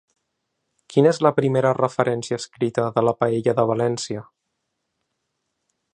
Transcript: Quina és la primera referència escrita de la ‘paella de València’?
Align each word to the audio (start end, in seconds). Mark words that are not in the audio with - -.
Quina 0.93 1.11
és 1.15 1.19
la 1.25 1.31
primera 1.39 1.73
referència 1.79 2.39
escrita 2.43 2.87
de 2.97 3.03
la 3.09 3.15
‘paella 3.21 3.57
de 3.61 3.69
València’? 3.73 4.25